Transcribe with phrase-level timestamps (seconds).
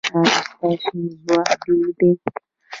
[0.63, 2.09] ایا ستاسو ځواک ډیر دی؟